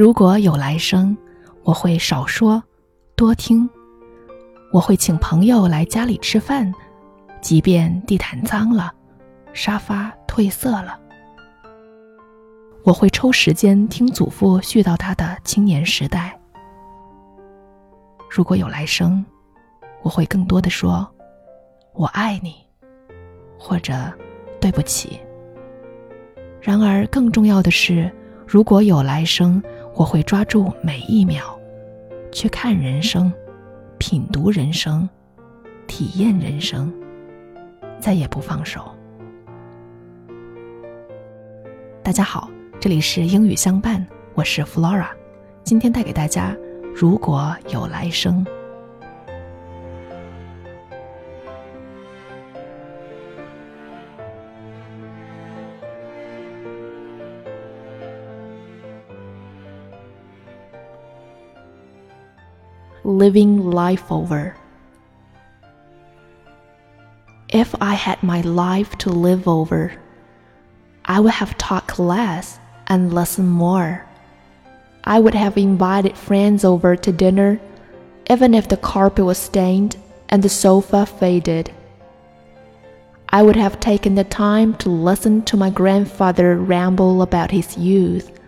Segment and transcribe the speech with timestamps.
[0.00, 1.14] 如果有来生，
[1.62, 2.62] 我会少说，
[3.14, 3.68] 多听。
[4.72, 6.72] 我会请朋友来家里吃饭，
[7.42, 8.90] 即便地毯脏了，
[9.52, 10.98] 沙发褪色了。
[12.82, 16.34] 我会抽时间听祖父絮叨他的青年时代。
[18.30, 19.22] 如果有来生，
[20.00, 21.06] 我会更多的说
[21.92, 22.54] “我爱你”
[23.60, 23.92] 或者
[24.62, 25.20] “对不起”。
[26.58, 28.10] 然而，更重要的是，
[28.46, 29.62] 如果有来生，
[30.00, 31.42] 我会抓住每一秒，
[32.32, 33.30] 去看人生，
[33.98, 35.06] 品读人生，
[35.86, 36.90] 体验人生，
[37.98, 38.80] 再也不放手。
[42.02, 42.50] 大家好。
[42.80, 45.08] 这里是英语相伴，我是 Flora，
[45.64, 46.56] 今天带给大家
[46.94, 48.42] 如果有来生。
[63.04, 64.56] Living life over.
[67.48, 69.94] If I had my life to live over,
[71.04, 74.04] I would have talked less and listened more.
[75.02, 77.60] I would have invited friends over to dinner,
[78.28, 79.96] even if the carpet was stained
[80.28, 81.72] and the sofa faded.
[83.30, 88.39] I would have taken the time to listen to my grandfather ramble about his youth.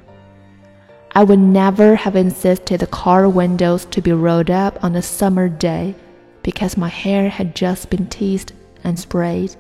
[1.14, 5.46] I would never have insisted the car windows to be rolled up on a summer
[5.46, 5.94] day
[6.42, 9.55] because my hair had just been teased and sprayed.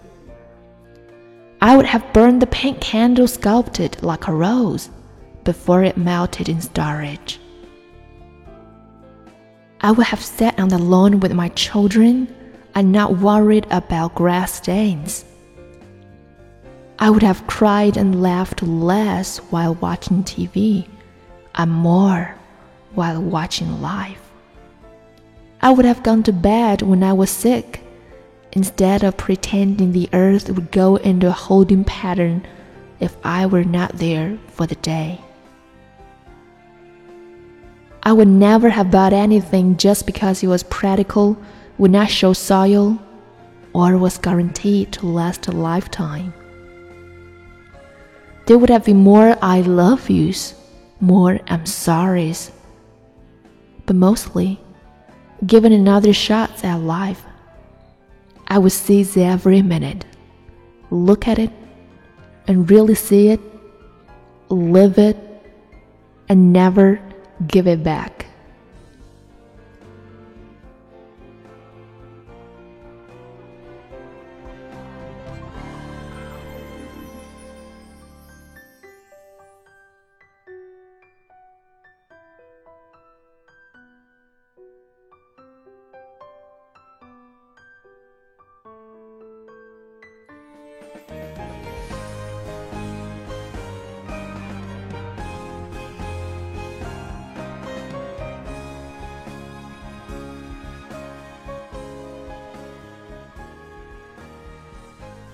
[1.60, 4.88] I would have burned the pink candle sculpted like a rose
[5.44, 7.38] before it melted in storage.
[9.82, 12.34] I would have sat on the lawn with my children
[12.74, 15.26] and not worried about grass stains.
[16.98, 20.88] I would have cried and laughed less while watching TV
[21.54, 22.36] and more
[22.94, 24.30] while watching life.
[25.60, 27.82] I would have gone to bed when I was sick
[28.52, 32.46] instead of pretending the earth would go into a holding pattern
[33.00, 35.20] if I were not there for the day.
[38.02, 41.38] I would never have bought anything just because it was practical,
[41.78, 42.98] would not show soil,
[43.72, 46.34] or was guaranteed to last a lifetime.
[48.46, 50.54] There would have been more I love yous,
[51.02, 52.50] more I'm sorry's,
[53.84, 54.58] but mostly
[55.46, 57.24] given another shot at life.
[58.46, 60.04] I would seize every minute,
[60.90, 61.50] look at it,
[62.46, 63.40] and really see it,
[64.48, 65.16] live it,
[66.28, 67.00] and never
[67.46, 68.26] give it back.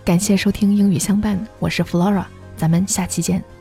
[0.05, 2.25] 感谢收听英语相伴，我是 Flora，
[2.57, 3.58] 咱们下期见。